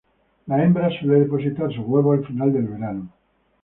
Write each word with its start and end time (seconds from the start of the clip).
La 0.53 0.57
hembra 0.63 0.89
suele 0.95 1.19
depositar 1.25 1.67
sus 1.71 1.85
huevos 1.85 2.17
al 2.17 2.25
final 2.25 2.51
del 2.51 2.67
verano. 2.67 3.09